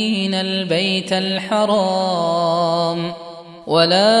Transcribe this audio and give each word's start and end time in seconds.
آمين 0.00 0.34
البيت 0.34 1.12
الحرام 1.12 3.12
ولا 3.66 4.12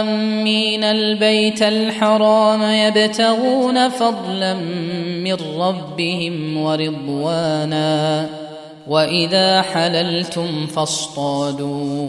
آمين 0.00 0.84
البيت 0.84 1.62
الحرام 1.62 2.62
يبتغون 2.62 3.88
فضلا 3.88 4.54
من 5.24 5.36
ربهم 5.58 6.56
ورضوانا 6.56 8.26
وإذا 8.88 9.62
حللتم 9.62 10.66
فاصطادوا 10.66 12.08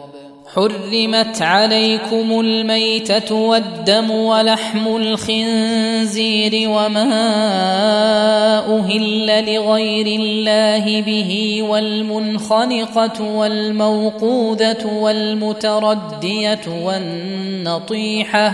حرمت 0.55 1.41
عليكم 1.41 2.39
الميتة 2.39 3.35
والدم 3.35 4.11
ولحم 4.11 4.95
الخنزير 4.95 6.69
وما 6.69 7.09
أهل 8.79 9.53
لغير 9.53 10.19
الله 10.19 11.01
به 11.01 11.61
والمنخنقة 11.61 13.21
والموقوذة 13.23 14.85
والمتردية 14.85 16.61
والنطيحة 16.83 18.53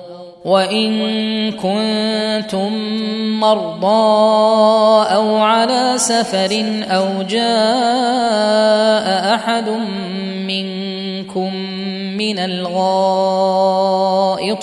وإن 0.45 1.51
كنتم 1.51 2.73
مرضى 3.39 5.13
أو 5.15 5.37
على 5.37 5.93
سفر 5.97 6.65
أو 6.89 7.21
جاء 7.23 7.45
أحد 9.35 9.69
منكم 10.47 11.55
من 12.17 12.39
الغائط 12.39 13.45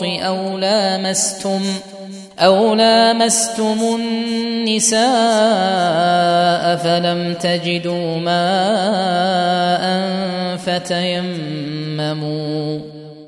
أو 0.03 0.59
لامستم 0.59 1.61
أو 2.39 2.75
لامستم 2.75 3.79
النساء 3.95 4.99
فلم 6.77 7.35
تجدوا 7.35 8.19
ماء 8.19 10.09
فتيمموا 10.57 12.19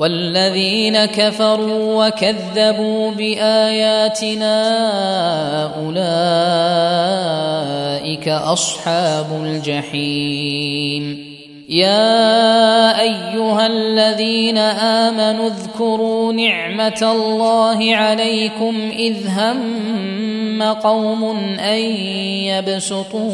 والذين 0.00 1.04
كفروا 1.04 2.06
وكذبوا 2.06 3.10
بآياتنا 3.10 4.56
أولئك 5.76 5.98
أصحاب 8.28 9.26
الجحيم. 9.44 11.30
يا 11.68 13.00
أيها 13.00 13.66
الذين 13.66 14.58
آمنوا 14.58 15.46
اذكروا 15.46 16.32
نعمة 16.32 17.12
الله 17.12 17.96
عليكم 17.96 18.90
إذ 18.98 19.16
هم 19.28 20.62
قوم 20.62 21.24
أن 21.58 21.78
يبسطوا 22.48 23.30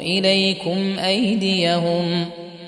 إليكم 0.00 0.98
أيديهم 0.98 2.26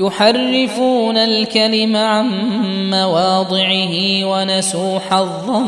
يحرفون 0.00 1.16
الكلم 1.16 1.96
عن 1.96 2.26
مواضعه 2.90 4.24
ونسوا 4.24 4.98
حظا 4.98 5.60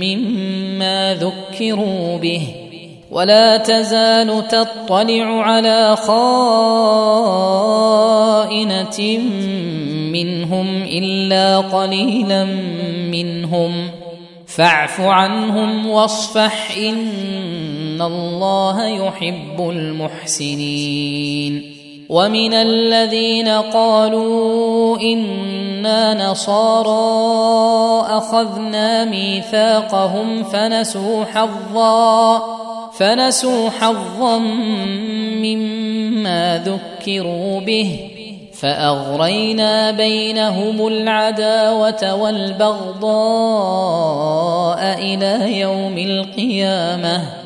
مما 0.00 1.14
ذكروا 1.14 2.18
به. 2.18 2.42
ولا 3.10 3.56
تزال 3.56 4.48
تطلع 4.48 5.42
على 5.42 5.96
خائنة 5.96 6.18
منهم 10.12 10.82
إلا 10.82 11.58
قليلا 11.58 12.44
منهم. 13.10 13.90
فاعف 14.46 15.00
عنهم 15.00 15.86
واصفح 15.86 16.76
إن 16.78 18.02
الله 18.02 18.86
يحب 18.86 19.70
المحسنين. 19.70 21.76
ومن 22.08 22.54
الذين 22.54 23.48
قالوا 23.48 24.98
إنا 25.00 26.30
نصارى 26.30 27.26
أخذنا 28.18 29.04
ميثاقهم 29.04 30.44
فنسوا 30.44 31.24
حظا 31.24 32.42
فنسوا 32.98 33.70
حظا 33.70 34.38
مما 35.42 36.64
ذكروا 36.66 37.60
به 37.60 38.10
فأغرينا 38.60 39.90
بينهم 39.90 40.86
العداوة 40.86 42.14
والبغضاء 42.14 43.06
إلى 44.98 45.60
يوم 45.60 45.98
القيامة 45.98 47.45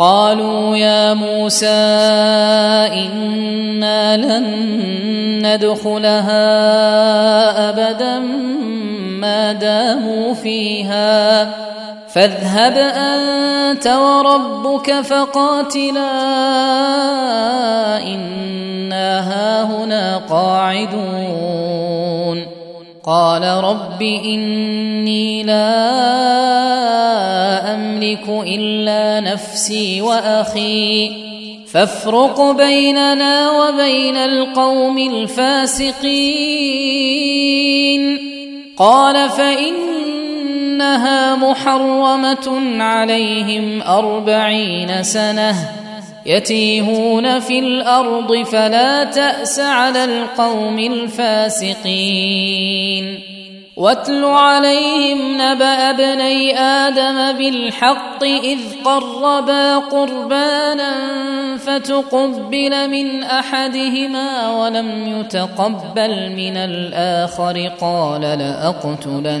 قالوا 0.00 0.76
يا 0.76 1.14
موسى 1.14 1.66
إنا 2.92 4.16
لن 4.16 4.46
ندخلها 5.46 6.48
أبدا 7.68 8.18
ما 9.20 9.52
داموا 9.52 10.34
فيها. 10.34 11.48
فاذهب 12.08 12.76
أنت 12.76 13.86
وربك 13.86 15.00
فقاتلا. 15.00 16.10
إنا 18.02 19.20
هاهنا 19.32 20.16
قاعدون. 20.30 21.80
قال 23.10 23.42
رب 23.42 24.02
إني 24.02 25.42
لا 25.42 25.74
أملك 27.74 28.28
إلا 28.28 29.32
نفسي 29.32 30.00
وأخي. 30.00 31.12
فافرق 31.72 32.50
بيننا 32.50 33.50
وبين 33.50 34.16
القوم 34.16 34.98
الفاسقين. 34.98 36.00
قال 38.76 39.30
فإنها 39.30 41.36
محرمة 41.36 42.60
عليهم 42.82 43.82
أربعين 43.82 45.02
سنة. 45.02 45.79
يتيهون 46.26 47.38
في 47.38 47.58
الأرض 47.58 48.42
فلا 48.42 49.04
تأس 49.04 49.60
على 49.60 50.04
القوم 50.04 50.78
الفاسقين. 50.78 52.30
واتل 53.76 54.24
عليهم 54.24 55.18
نبأ 55.34 55.90
ابني 55.90 56.58
آدم 56.58 57.38
بالحق 57.38 58.24
إذ 58.24 58.58
قربا 58.84 59.76
قربانا 59.76 60.92
فتقبل 61.56 62.90
من 62.90 63.22
أحدهما 63.22 64.50
ولم 64.50 65.20
يتقبل 65.20 66.32
من 66.36 66.56
الآخر 66.56 67.70
قال 67.80 68.20
لأقتلنك. 68.20 69.40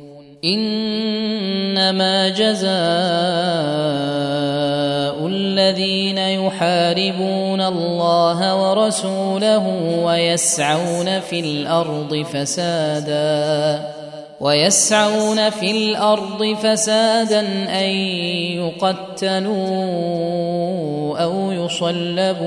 إنما 0.45 2.29
جزاء 2.29 2.71
الذين 5.27 6.17
يحاربون 6.17 7.61
الله 7.61 8.55
ورسوله 8.55 9.67
ويسعون 10.03 11.19
في 11.19 11.39
الأرض 11.39 12.25
فسادا 12.33 13.81
ويسعون 14.39 15.49
في 15.49 15.71
الأرض 15.71 16.55
فسادا 16.63 17.39
أن 17.79 17.89
يقتلوا 18.57 19.57
أو 21.17 21.51
يصلبوا 21.51 22.41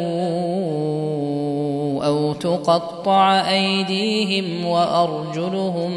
أو 2.07 2.33
تقطع 2.33 3.51
أيديهم 3.51 4.67
وأرجلهم 4.67 5.93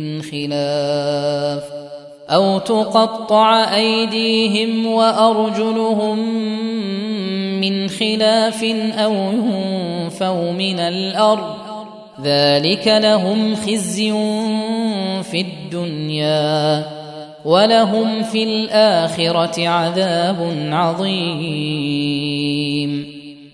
من 0.00 0.22
خلاف 0.22 1.62
أو 2.30 2.58
تقطع 2.58 3.74
أيديهم 3.74 4.86
وأرجلهم 4.86 6.18
من 7.60 7.88
خلاف 7.88 8.64
أو 8.98 9.12
ينفوا 9.12 10.52
من 10.52 10.78
الأرض 10.78 11.54
ذلك 12.22 12.88
لهم 12.88 13.56
خزي 13.56 14.12
في 15.22 15.40
الدنيا 15.40 16.84
ولهم 17.44 18.22
في 18.22 18.42
الآخرة 18.42 19.68
عذاب 19.68 20.68
عظيم 20.72 22.04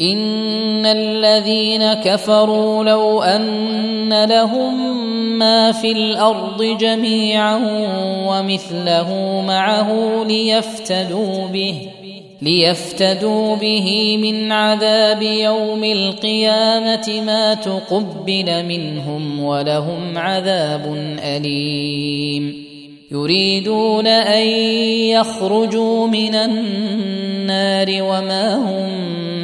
إن 0.00 0.86
الذين 0.86 1.92
كفروا 1.92 2.84
لو 2.84 3.22
أن 3.22 4.24
لهم 4.24 4.98
ما 5.38 5.72
في 5.72 5.92
الأرض 5.92 6.62
جميعا 6.62 7.60
ومثله 8.28 9.42
معه 9.46 10.24
ليفتدوا 10.24 11.46
به 11.46 11.74
ليفتدوا 12.42 13.56
به 13.56 14.18
من 14.22 14.52
عذاب 14.52 15.22
يوم 15.22 15.84
القيامة 15.84 17.22
ما 17.26 17.54
تقبل 17.54 18.64
منهم 18.64 19.44
ولهم 19.44 20.18
عذاب 20.18 20.94
أليم. 21.22 22.68
يريدون 23.10 24.06
أن 24.06 24.46
يخرجوا 25.16 26.06
من 26.06 26.34
النار 26.34 28.02
وما 28.02 28.54
هم 28.54 29.27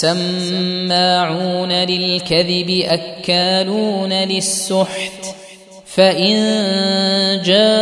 سماعون 0.00 1.72
للكذب 1.72 2.84
أكالون 2.88 4.12
للسحت. 4.12 5.34
فإن 5.86 6.36
جاءوك 7.44 7.76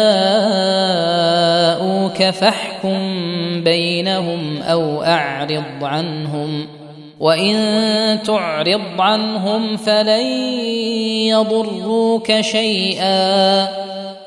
فاحكم 2.31 3.25
بينهم 3.65 4.63
أو 4.63 5.03
أعرض 5.03 5.65
عنهم. 5.83 6.67
وإن 7.21 8.19
تعرض 8.23 9.01
عنهم 9.01 9.77
فلن 9.77 10.27
يضروك 11.27 12.41
شيئا. 12.41 13.90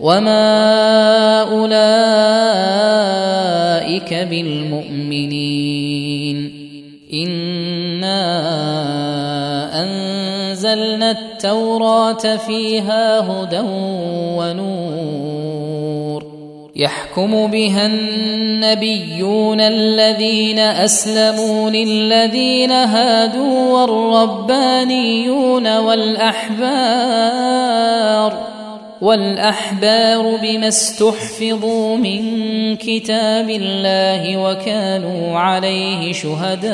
وما 0.00 1.42
اولئك 1.42 1.78
بالمؤمنين 4.14 5.78
انا 7.12 8.20
انزلنا 9.82 11.10
التوراه 11.10 12.36
فيها 12.36 13.20
هدى 13.20 13.60
ونور 14.38 15.78
يحكم 16.76 17.46
بها 17.46 17.86
النبيون 17.86 19.60
الذين 19.60 20.58
اسلموا 20.58 21.70
للذين 21.70 22.72
هادوا 22.72 23.80
والربانيون 23.80 25.76
والاحبار 25.76 27.38
والأحبار 29.00 30.36
بما 30.42 30.68
استحفظوا 30.68 31.96
من 31.96 32.76
كتاب 32.76 33.50
الله 33.50 34.36
وكانوا 34.36 35.38
عليه 35.38 36.12
شهداء. 36.12 36.68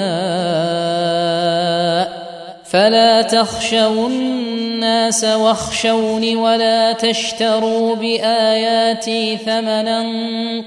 فلا 2.64 3.22
تخشوا 3.22 4.08
الناس 4.08 5.24
واخشوني 5.24 6.36
ولا 6.36 6.92
تشتروا 6.92 7.94
بآياتي 7.94 9.36
ثمنا 9.36 10.04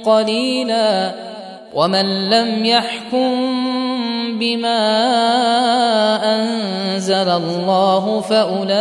قليلا. 0.05 1.11
ومن 1.77 2.29
لم 2.29 2.65
يحكم 2.65 3.29
بما 4.39 4.81
انزل 6.35 7.29
الله 7.29 8.21
فاولئك 8.21 8.73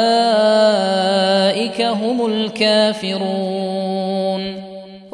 هم 1.83 2.27
الكافرون 2.27 3.67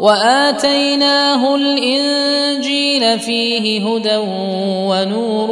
وآتيناه 0.00 1.54
الإنجيل 1.54 3.18
فيه 3.18 3.88
هدى 3.88 4.16
ونور 4.88 5.50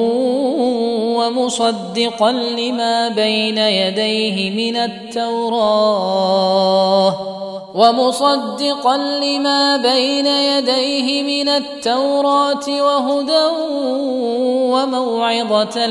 ومصدقا 1.18 2.32
لما 2.32 3.08
بين 3.08 3.58
يديه 3.58 4.50
من 4.50 4.76
التوراة 4.76 6.14
ومصدقا 7.74 8.96
لما 8.96 9.76
بين 9.76 10.26
يديه 10.26 11.22
من 11.22 11.48
التوراة 11.48 12.68
وهدى 12.68 13.46
وموعظة 14.72 15.86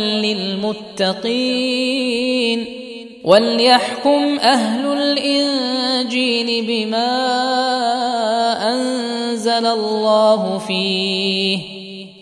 للمتقين 1.06 2.83
وليحكم 3.24 4.40
أهل 4.40 4.86
الانجيل 4.94 6.66
بما 6.68 7.14
انزل 8.72 9.66
الله 9.66 10.58
فيه 10.58 11.60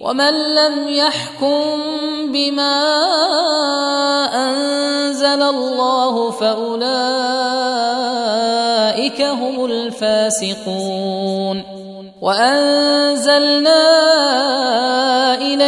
ومن 0.02 0.34
لم 0.56 0.88
يحكم 0.88 1.82
بما 2.32 2.82
انزل 4.34 5.42
الله 5.42 6.32
فاولئك 6.32 6.92
هم 9.22 9.66
الفاسقون 9.66 11.64
وانزلنا 12.22 13.82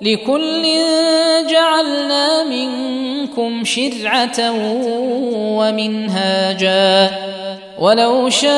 لكل 0.00 0.62
جعلنا 1.50 2.44
منكم 2.44 3.64
شرعة 3.64 4.52
ومنهاجا. 5.58 7.10
ولو 7.78 8.28
شاء 8.28 8.50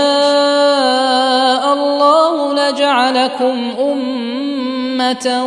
الله 1.72 2.54
لجعلكم 2.54 3.70
أمة 3.78 5.44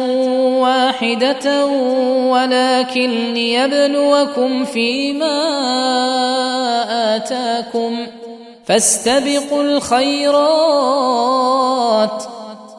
واحدة 0.62 1.66
ولكن 2.30 3.34
ليبلوكم 3.34 4.66
فيما 4.66 5.40
آتاكم. 7.16 8.08
فاستبقوا 8.66 9.64
الخيرات 9.64 10.74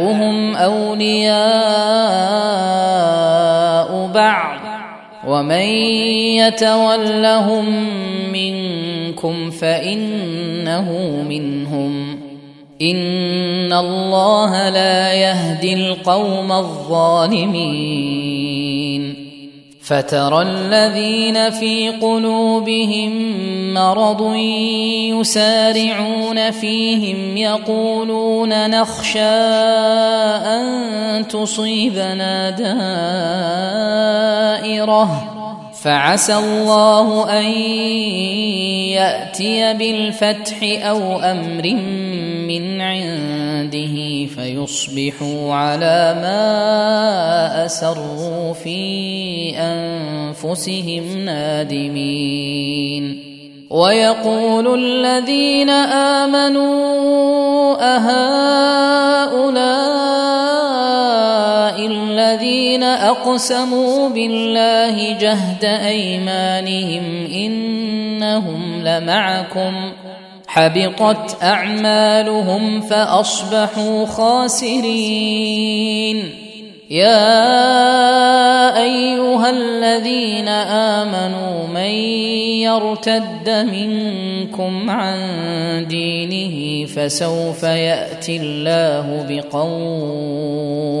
بعضهم 0.00 0.56
أولياء 0.56 1.40
بعض. 4.14 4.60
ومن 5.26 5.66
يتولهم 6.40 7.64
منكم 8.32 9.50
فإنه 9.50 10.92
منهم. 11.28 12.20
إن 12.82 13.72
الله 13.72 14.68
لا 14.68 15.12
يهدي 15.12 15.74
القوم 15.74 16.52
الظالمين. 16.52 17.60
فترى 19.90 20.42
الذين 20.42 21.50
في 21.50 21.90
قلوبهم 21.90 23.12
مرض 23.74 24.34
يسارعون 25.20 26.50
فيهم 26.50 27.36
يقولون 27.36 28.70
نخشى 28.70 29.18
أن 30.46 31.28
تصيبنا 31.28 32.50
دائرة. 34.60 35.29
فعسى 35.82 36.36
الله 36.36 37.38
أن 37.38 37.44
يأتي 38.92 39.74
بالفتح 39.74 40.56
أو 40.62 41.18
أمر 41.20 41.74
من 42.48 42.80
عنده 42.80 44.26
فيصبحوا 44.26 45.54
على 45.54 46.14
ما 46.22 47.66
أسروا 47.66 48.52
في 48.52 49.56
أنفسهم 49.56 51.18
نادمين. 51.24 52.70
ويقول 53.70 54.66
الذين 54.84 55.70
آمنوا 56.20 57.76
أهؤلاء 57.96 59.40
الذين 61.78 62.82
اقسموا 62.82 64.08
بالله 64.08 65.12
جهد 65.18 65.64
ايمانهم 65.64 67.26
انهم 67.34 68.82
لمعكم 68.82 69.92
حبطت 70.46 71.42
اعمالهم 71.42 72.80
فاصبحوا 72.80 74.06
خاسرين 74.06 75.40
يا 76.90 77.40
ايها 78.82 79.50
الذين 79.50 80.48
امنوا 80.48 81.66
من 81.66 81.90
يرتد 82.66 83.50
منكم 83.72 84.90
عن 84.90 85.18
دينه 85.88 86.86
فسوف 86.86 87.62
ياتي 87.62 88.36
الله 88.36 89.26
بقوم 89.28 91.00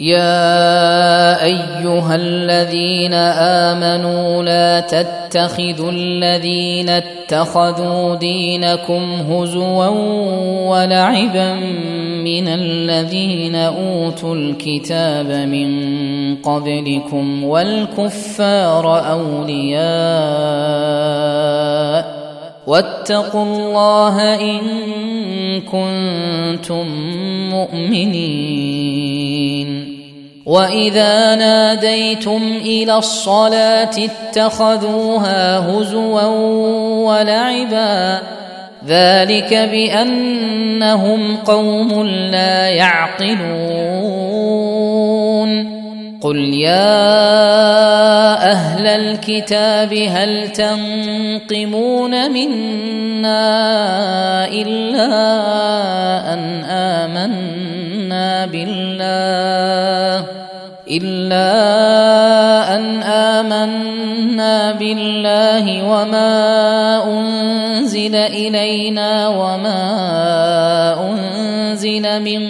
يا 0.00 1.44
أيها 1.44 2.14
الذين 2.14 3.14
آمنوا 3.14 4.42
لا 4.42 4.80
تتخذوا 4.80 5.90
الذين 5.90 6.88
اتخذوا 6.88 8.14
دينكم 8.14 9.02
هزوا 9.30 9.86
ولعبا 10.68 11.54
من 12.24 12.48
الذين 12.48 13.54
أوتوا 13.54 14.34
الكتاب 14.34 15.30
من 15.30 15.72
قبلكم 16.36 17.44
والكفار 17.44 19.10
أولياء 19.10 19.82
واتقوا 22.66 23.44
الله 23.44 24.40
إن 24.40 24.60
كنتم 25.60 26.86
مؤمنين. 27.50 28.82
وإذا 30.46 31.34
ناديتم 31.34 32.42
إلى 32.64 32.96
الصلاة 32.96 33.90
اتخذوها 33.98 35.58
هزوا 35.58 36.22
ولعبا. 37.06 38.18
ذلك 38.86 39.54
بأنهم 39.54 41.36
قوم 41.36 42.06
لا 42.06 42.68
يعقلون. 42.68 43.62
قل 46.20 46.38
يا 46.38 48.21
أهل 48.34 48.86
الكتاب 48.86 49.94
هل 49.94 50.48
تنقمون 50.52 52.32
منا 52.32 53.48
إلا 54.48 55.12
أن 56.32 56.64
آمنا 56.64 58.46
بالله 58.46 60.26
إلا 60.90 61.52
أن 62.74 63.02
آمنا 63.02 64.72
بالله 64.72 65.82
وما 65.88 66.32
أنزل 67.04 68.14
إلينا 68.14 69.28
وما 69.28 69.82
أنزل 71.10 72.22
من 72.22 72.42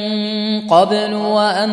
قبل 0.61 1.15
وأن 1.15 1.73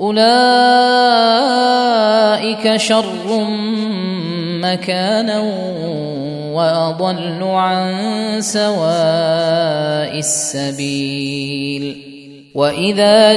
أولئك 0.00 0.26
شر 2.76 3.46
مكانا 4.60 5.40
وأضل 6.52 7.42
عن 7.42 7.96
سواء 8.40 10.18
السبيل. 10.18 12.02
وإذا 12.54 13.34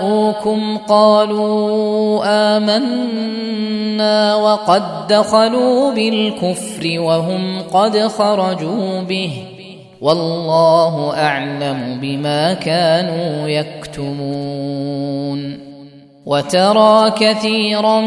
جاءوكم 0.00 0.78
قالوا 0.88 2.22
آمنا 2.56 4.34
وقد 4.34 4.82
دخلوا 5.08 5.92
بالكفر 5.92 7.00
وهم 7.00 7.62
قد 7.72 7.98
خرجوا 7.98 9.00
به. 9.00 9.32
والله 10.02 11.16
أعلم 11.16 11.98
بما 12.02 12.52
كانوا 12.52 13.48
يكتمون. 13.48 15.58
وترى 16.26 17.10
كثيرا 17.10 18.00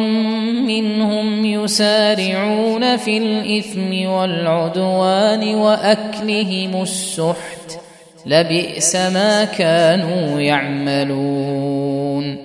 منهم 0.67 1.45
يسارعون 1.45 2.97
في 2.97 3.17
الإثم 3.17 4.10
والعدوان 4.10 5.55
وأكلهم 5.55 6.81
السحت. 6.81 7.79
لبئس 8.25 8.95
ما 8.95 9.43
كانوا 9.43 10.41
يعملون. 10.41 12.44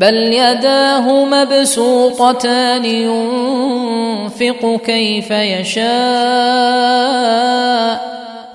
بل 0.00 0.14
يداه 0.14 1.24
مبسوطتان 1.24 2.84
ينفق 2.84 4.80
كيف 4.86 5.30
يشاء 5.30 5.90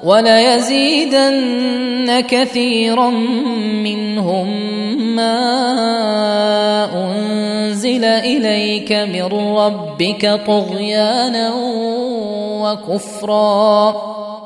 وليزيدن 0.04 1.44
كثيرا 2.28 3.10
منهم 3.84 4.48
ما 5.16 5.36
أنزل 6.94 8.06
إليك 8.06 8.92
من 8.92 9.24
ربك 9.58 10.42
طغيانا 10.48 11.54
وكفرا 12.62 13.96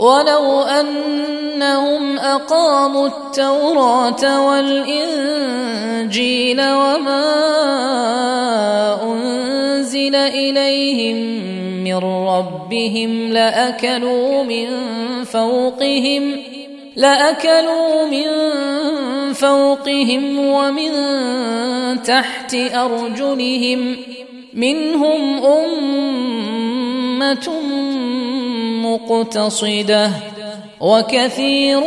ولو 0.00 0.62
انهم 0.62 2.18
اقاموا 2.18 3.06
التوراه 3.06 4.46
والانجيل 4.48 5.80
وما 6.60 7.24
انزل 9.02 10.14
اليهم 10.14 11.16
من 11.84 11.96
ربهم 12.28 13.32
لاكلوا 13.32 14.42
من 14.42 14.66
فوقهم 15.24 16.36
لاكلوا 16.96 18.06
من 18.06 18.26
فوقهم 19.32 20.38
ومن 20.38 20.92
تحت 22.02 22.54
ارجلهم 22.54 23.96
منهم 24.54 25.44
امه 25.44 26.50
مقتصدة 28.90 30.10
وكثير 30.80 31.80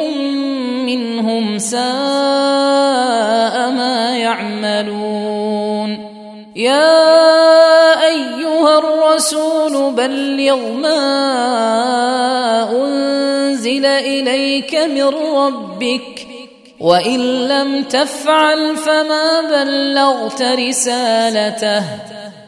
منهم 0.85 1.57
ساء 1.57 1.81
ما 3.71 4.17
يعملون. 4.17 5.89
يا 6.55 7.03
أيها 8.07 8.79
الرسول 8.79 9.93
بلغ 9.93 10.71
ما 10.71 11.01
أنزل 12.71 13.85
إليك 13.85 14.75
من 14.75 15.03
ربك 15.35 16.27
وإن 16.79 17.47
لم 17.47 17.83
تفعل 17.83 18.77
فما 18.77 19.41
بلغت 19.41 20.41
رسالته. 20.41 21.83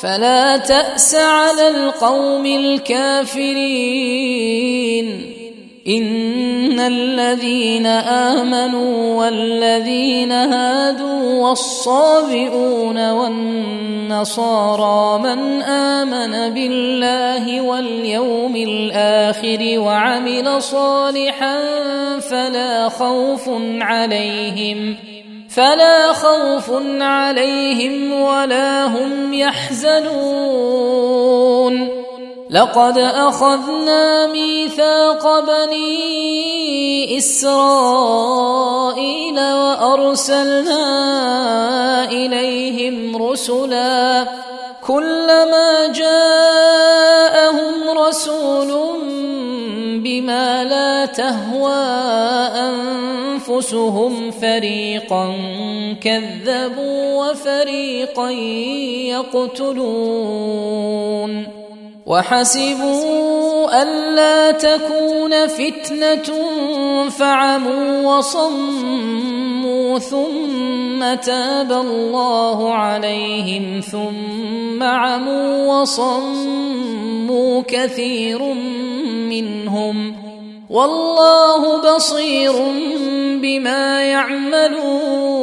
فلا 0.00 0.56
تأس 0.56 1.14
على 1.14 1.68
القوم 1.68 2.46
الكافرين. 2.46 4.24
إن 5.88 6.80
الذين 6.80 7.86
آمنوا 7.86 9.24
والذين 9.24 10.32
هادوا 10.32 11.48
والصابئون 11.48 13.10
والنصارى 13.10 14.52
من 15.18 15.62
آمن 15.62 16.54
بالله 16.54 17.60
واليوم 17.60 18.56
الآخر 18.56 19.74
وعمل 19.78 20.62
صالحا 20.62 21.58
فلا 22.20 22.88
خوف 22.88 23.50
عليهم 23.80 24.96
فلا 25.54 26.12
خوف 26.12 26.70
عليهم 27.00 28.22
ولا 28.22 28.86
هم 28.86 29.34
يحزنون. 29.34 30.84
لقد 32.50 32.98
أخذنا 32.98 34.26
ميثاق 34.26 35.40
بني 35.40 37.18
إسرائيل 37.18 38.54
وأرسلنا 39.38 40.84
إليهم 42.04 43.22
رسلا. 43.22 44.26
كلما 44.86 45.86
جاءهم 45.86 47.74
رسول 47.98 48.70
بما 50.14 50.64
لا 50.64 51.06
تهوى 51.06 51.74
أنفسهم 52.68 54.30
فريقا 54.30 55.36
كذبوا 56.02 57.30
وفريقا 57.30 58.30
يقتلون 59.70 61.46
وحسبوا 62.06 63.82
الا 63.82 64.50
تكون 64.50 65.46
فتنة 65.46 66.34
فعموا 67.08 68.16
وصموا 68.16 69.53
ثم 69.98 71.14
تاب 71.14 71.72
الله 71.72 72.72
عليهم 72.72 73.80
ثم 73.80 74.82
عموا 74.82 75.80
وصموا 75.80 77.62
كثير 77.68 78.42
منهم 79.28 80.16
والله 80.70 81.94
بصير 81.94 82.52
بما 83.42 84.02
يعملون 84.02 85.34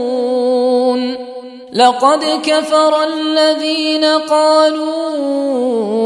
لقد 1.74 2.26
كفر 2.43 3.04
الذين 3.04 4.06
قالوا 4.06 4.91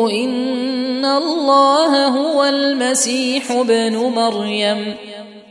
إن 0.09 1.05
الله 1.05 2.07
هو 2.07 2.43
المسيح 2.43 3.51
ابن 3.51 3.95
مريم 3.95 4.95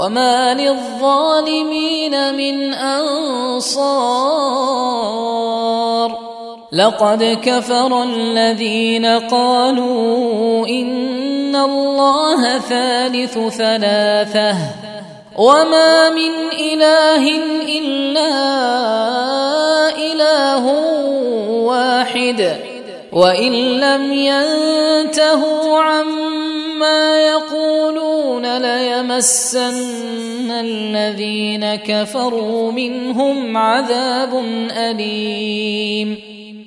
وما 0.00 0.54
للظالمين 0.54 2.34
من 2.34 2.74
انصار 2.74 3.80
لقد 6.72 7.38
كفر 7.44 8.02
الذين 8.02 9.06
قالوا 9.06 10.68
ان 10.68 11.56
الله 11.56 12.58
ثالث 12.58 13.38
ثلاثة 13.38 14.56
وما 15.36 16.10
من 16.10 16.32
اله 16.60 17.28
الا 17.68 18.30
اله 19.98 20.64
واحد 21.64 22.56
وان 23.12 23.52
لم 23.80 24.12
ينتهوا 24.12 25.80
عما 25.80 26.49
يقولون 27.16 28.58
ليمسن 28.58 30.50
الذين 30.50 31.74
كفروا 31.74 32.72
منهم 32.72 33.56
عذاب 33.56 34.44
أليم. 34.70 36.18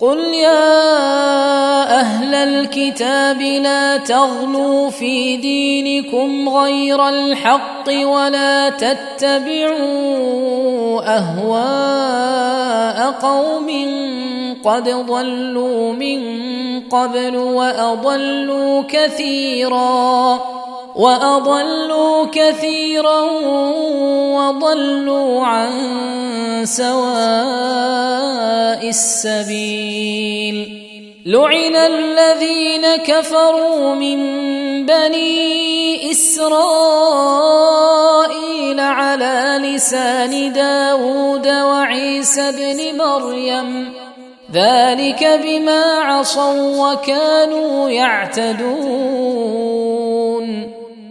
قل 0.00 0.18
يا 0.18 2.00
أهل 2.00 2.34
الكتاب 2.34 3.40
لا 3.40 3.96
تغلوا 3.96 4.90
في 4.90 5.36
دينكم 5.36 6.48
غير 6.48 7.08
الحق 7.08 7.88
ولا 7.88 8.70
تتبعوا 8.70 9.78
اهواء 11.16 13.10
قوم 13.10 13.68
قد 14.64 14.88
ضلوا 14.88 15.92
من 15.92 16.20
قبل 16.80 17.36
واضلوا 17.36 18.82
كثيرا 18.88 20.40
وأضلوا 20.98 22.26
كثيرا 22.32 23.20
وضلوا 24.34 25.46
عن 25.46 25.70
سواء 26.64 26.98
السبيل. 28.88 30.56
لعن 31.26 31.76
الذين 31.76 32.96
كفروا 32.96 33.94
من 33.94 34.18
بني 34.86 36.10
إسرائيل 36.10 37.20
على 38.80 39.58
لسان 39.62 40.52
داود 40.52 41.48
وعيسى 41.48 42.52
بن 42.52 42.98
مريم. 42.98 43.92
ذلك 44.52 45.40
بما 45.44 45.82
عصوا 45.82 46.92
وكانوا 46.92 47.90
يعتدون. 47.90 49.38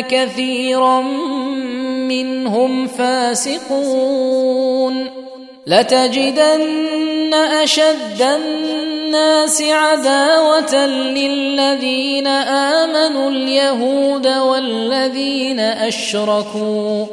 كثيرا 0.00 1.00
منهم 2.08 2.86
فاسقون. 2.86 4.42
لتجدن 5.66 7.34
أشد 7.34 8.22
الناس 8.22 9.62
عداوة 9.62 10.86
للذين 10.86 12.26
آمنوا 12.26 13.30
اليهود 13.30 14.26
والذين 14.26 15.60
أشركوا. 15.60 17.06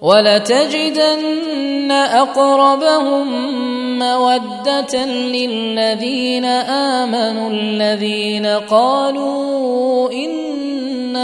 ولتجدن 0.00 1.90
أقربهم 1.90 3.28
مودة 3.98 5.04
للذين 5.04 6.44
آمنوا 6.44 7.50
الذين 7.50 8.46
قالوا 8.46 10.10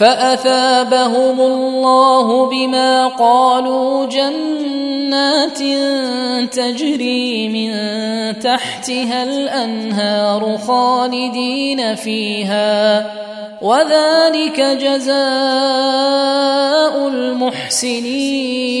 فأثابهم 0.00 1.40
الله 1.40 2.50
بما 2.50 3.06
قالوا 3.06 4.06
جنات 4.06 5.58
تجري 6.52 7.48
من 7.48 7.70
تحتها 8.40 9.22
الأنهار 9.22 10.58
خالدين 10.58 11.94
فيها 11.94 13.06
وذلك 13.62 14.60
جزاء 14.60 15.18
المحسنين. 17.08 18.80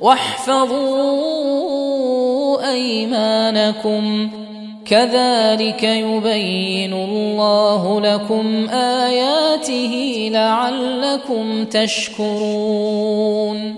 واحفظوا 0.00 1.58
أيمانكم. 2.70 4.30
كذلك 4.86 5.82
يبين 5.82 6.92
الله 6.92 8.00
لكم 8.00 8.68
آياته 8.68 10.28
لعلكم 10.32 11.64
تشكرون. 11.64 13.74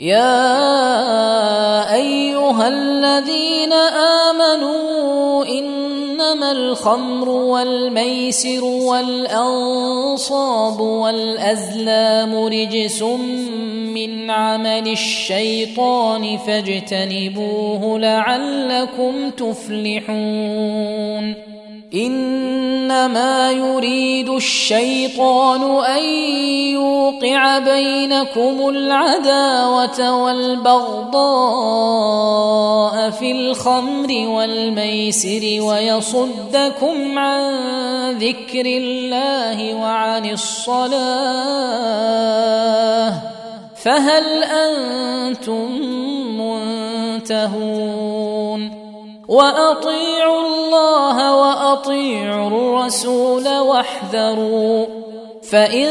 يا 0.00 1.94
أيها 1.94 2.68
الذين 2.68 3.72
آمنوا 4.28 5.44
إنما 5.44 6.52
الخمر 6.52 7.28
والميسر 7.28 8.64
والأنصاب 8.64 9.60
والأزلام 10.80 12.44
رجس 12.44 13.02
من 13.02 13.57
عمل 14.30 14.88
الشيطان 14.88 16.38
فاجتنبوه 16.38 17.98
لعلكم 17.98 19.30
تفلحون. 19.30 20.88
إنما 21.94 23.52
يريد 23.52 24.28
الشيطان 24.28 25.84
أن 25.84 26.02
يوقع 26.72 27.58
بينكم 27.58 28.68
العداوة 28.68 30.24
والبغضاء 30.24 31.18
في 33.10 33.32
الخمر 33.32 34.28
والميسر 34.28 35.58
ويصدكم 35.60 37.18
عن 37.18 37.52
ذكر 38.12 38.66
الله 38.66 39.74
وعن 39.74 40.30
الصلاة. 40.30 40.98
فهل 43.82 44.44
أنتم 44.44 45.70
منتهون؟ 47.20 48.08
وأطيعوا 49.28 50.40
الله 50.46 51.36
وأطيعوا 51.36 52.46
الرسول 52.46 53.48
واحذروا 53.48 54.86
فإن 55.50 55.88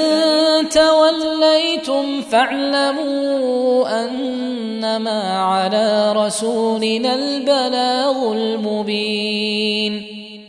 توليتم 0.69 2.21
فاعلموا 2.21 4.05
أنما 4.05 5.39
على 5.39 6.13
رسولنا 6.17 7.15
البلاغ 7.15 8.31
المبين. 8.33 10.26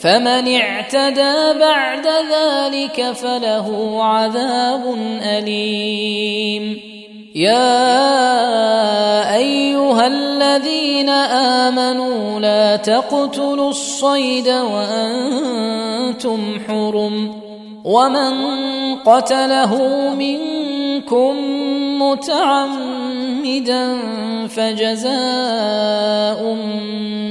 فمن 0.00 0.54
اعتدى 0.54 1.58
بعد 1.58 2.06
ذلك 2.06 3.12
فله 3.12 3.98
عذاب 4.04 4.94
أليم. 5.22 6.80
يا 7.34 7.76
أيها 9.36 10.06
الذين 10.06 11.08
آمنوا 11.08 12.40
لا 12.40 12.76
تقتلوا 12.76 13.70
الصيد 13.70 14.48
وأنتم 14.48 16.40
حرم. 16.68 17.32
ومن 17.84 18.34
قتله 18.94 19.74
منكم 20.14 21.36
متعمدا 22.02 23.17
فجزاء 24.48 26.40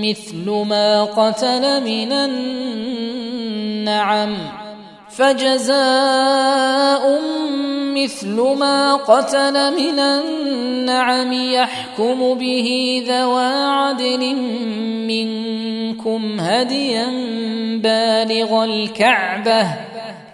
مثل 0.01 0.49
ما 0.49 1.03
قتل 1.03 1.83
من 1.83 2.11
النعم 2.11 3.57
فجزاء 5.09 5.77
مثل 7.95 8.41
ما 8.59 8.95
قتل 8.95 9.53
من 9.53 9.99
النعم 9.99 11.33
يحكم 11.33 12.33
به 12.33 13.03
ذوى 13.07 13.53
عدل 13.53 14.35
منكم 15.07 16.39
هديا 16.39 17.07
بالغ 17.83 18.63
الكعبة 18.63 19.67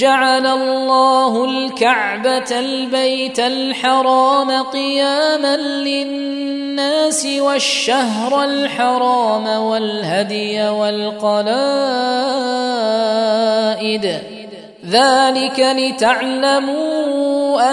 جعل 0.00 0.46
الله 0.46 1.44
الكعبة 1.44 2.58
البيت 2.58 3.40
الحرام 3.40 4.62
قياما 4.62 5.56
للناس 5.56 7.26
والشهر 7.40 8.44
الحرام 8.44 9.46
والهدي 9.46 10.68
والقلائد. 10.68 11.50
ذلك 14.90 15.60
لتعلموا 15.60 17.72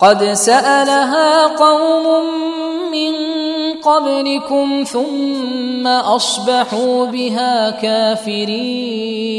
قد 0.00 0.32
سألها 0.32 1.46
قوم 1.46 2.24
من 2.90 3.14
قبلكم 3.82 4.84
ثم 4.84 5.86
أصبحوا 5.86 7.06
بها 7.06 7.70
كافرين. 7.70 9.38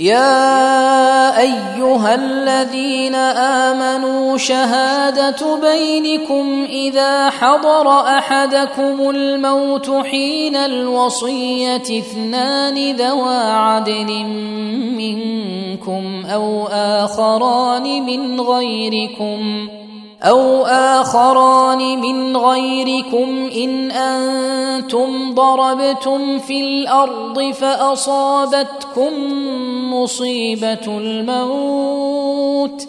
يا 0.00 1.40
أيها 1.40 2.14
الذين 2.14 3.14
آمنوا 3.14 4.38
شهادة 4.38 5.56
بينكم 5.56 6.66
إذا 6.70 7.30
حضر 7.30 8.00
أحدكم 8.00 9.10
الموت 9.10 9.90
حين 9.90 10.56
الوصية 10.56 11.76
اثنان 11.76 12.96
ذوى 12.96 13.36
عدل 13.36 14.24
منكم 14.96 16.26
أو 16.26 16.66
آخران 16.66 18.02
من 18.02 18.40
غيركم 18.40 19.68
أو 20.22 20.66
آخران 20.66 22.00
من 22.00 22.36
غيركم 22.36 23.50
إن 23.56 23.90
أنتم 23.90 25.34
ضربتم 25.34 26.38
في 26.38 26.60
الأرض 26.60 27.50
فأصابتكم 27.50 29.12
مصيبة 29.94 30.86
الموت 30.86 32.88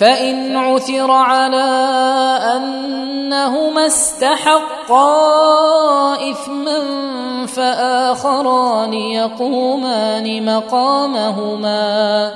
فإن 0.00 0.56
عثر 0.56 1.10
على 1.10 1.68
أنهما 2.56 3.86
استحقا 3.86 5.04
إثما 6.30 6.78
فآخران 7.46 8.92
يقومان 8.92 10.56
مقامهما 10.56 12.32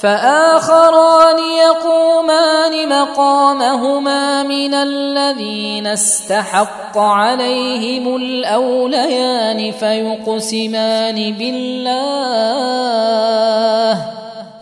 فآخران 0.00 1.38
يقومان 1.38 2.88
مقامهما 2.88 4.42
من 4.42 4.74
الذين 4.74 5.86
استحق 5.86 6.98
عليهم 6.98 8.16
الأوليان 8.16 9.72
فيقسمان 9.72 11.32
بالله 11.32 12.44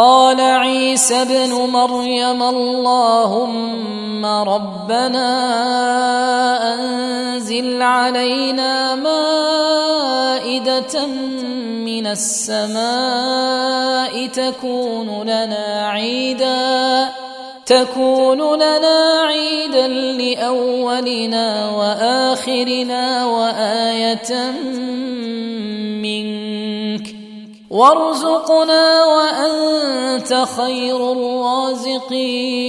قال 0.00 0.40
عيسى 0.40 1.22
ابن 1.22 1.52
مريم 1.52 2.42
اللهم 2.42 4.26
ربنا 4.26 5.28
أنزل 6.74 7.82
علينا 7.82 8.94
مائدة 8.94 11.06
من 11.84 12.06
السماء 12.06 12.86
تكون 14.26 15.22
لنا 15.22 15.88
عيدا 15.88 17.08
تكون 17.66 18.54
لنا 18.54 19.20
عيدا 19.28 19.88
لأولنا 19.88 21.70
وآخرنا 21.70 23.26
وآية 23.26 24.50
منك. 26.02 26.59
وارزقنا 27.70 29.04
وأنت 29.04 30.44
خير 30.56 31.12
الرازقين. 31.12 32.60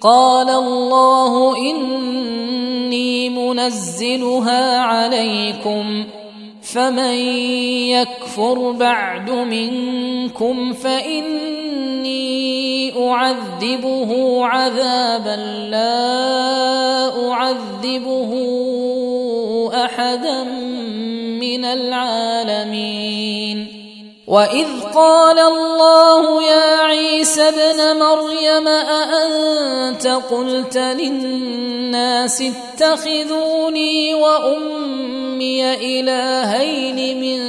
قال 0.00 0.50
الله 0.50 1.56
إني 1.56 3.30
منزلها 3.30 4.78
عليكم 4.78 6.04
فمن 6.62 7.14
يكفر 7.90 8.70
بعد 8.70 9.30
منكم 9.30 10.72
فإني 10.72 12.26
أعذبه 13.08 14.44
عذابا 14.44 15.36
لا 15.70 17.30
أعذبه 17.30 18.32
أحدا 19.74 20.44
من 21.40 21.64
العالمين. 21.64 23.36
وإذ 24.26 24.66
قال 24.94 25.38
الله 25.38 26.42
يا 26.42 26.76
عيسى 26.76 27.48
ابن 27.48 27.98
مريم 27.98 28.68
أأنت 28.68 30.06
قلت 30.06 30.78
للناس 30.78 32.42
اتخذوني 32.42 34.14
وأمي 34.14 35.74
إلهين 35.74 37.20
من 37.20 37.40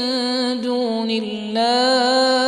دون 0.61 1.09
الله؟ 1.09 2.47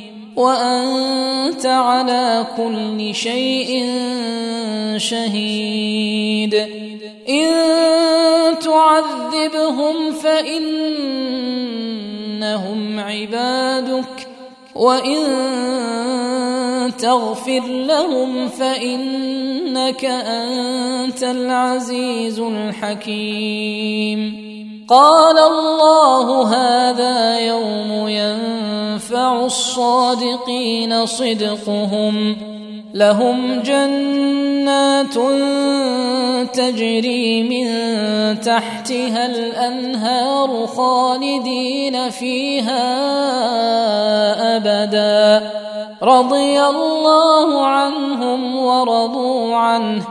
وأنت 0.35 1.65
على 1.65 2.45
كل 2.57 3.15
شيء 3.15 3.85
شهيد. 4.97 6.53
إن 7.29 7.51
تعذبهم 8.59 10.11
فإنهم 10.11 10.59
عبادك 12.99 14.27
وإن 14.75 15.17
تغفر 16.99 17.67
لهم 17.67 18.47
فإنك 18.47 20.05
أنت 20.05 21.23
العزيز 21.23 22.39
الحكيم. 22.39 24.50
قال 24.91 25.37
الله 25.37 26.47
هذا 26.47 27.39
يوم 27.39 28.07
ينفع 28.07 29.45
الصادقين 29.45 31.05
صدقهم. 31.05 32.37
لهم 32.93 33.61
جنات 33.61 35.13
تجري 36.53 37.43
من 37.43 37.67
تحتها 38.41 39.25
الأنهار 39.25 40.67
خالدين 40.67 42.09
فيها 42.09 42.87
أبدا. 44.57 45.51
رضي 46.03 46.63
الله 46.63 47.65
عنهم 47.65 48.55
ورضوا 48.55 49.55
عنه. 49.55 50.03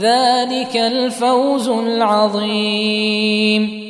ذلك 0.00 0.76
الفوز 0.76 1.68
العظيم. 1.68 3.89